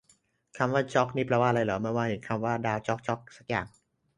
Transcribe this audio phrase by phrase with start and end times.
[0.57, 3.65] คำว่าจ๊อกนี่แปลว่าอะไรครับ เมื่อวานเห็นคำว่าดาวจ๊อกจ๊อกสักอย่าง